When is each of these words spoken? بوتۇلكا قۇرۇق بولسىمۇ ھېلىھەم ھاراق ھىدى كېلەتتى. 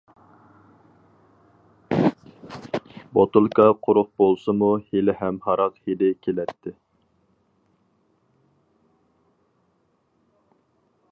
بوتۇلكا 3.17 3.67
قۇرۇق 3.87 4.09
بولسىمۇ 4.23 4.71
ھېلىھەم 4.87 5.37
ھاراق 5.47 5.77
ھىدى 5.89 6.11
كېلەتتى. 6.27 6.75